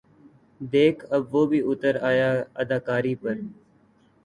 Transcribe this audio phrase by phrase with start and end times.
[0.61, 2.29] دیکھ اب وہ بھی اُتر آیا
[2.61, 3.35] اداکاری پر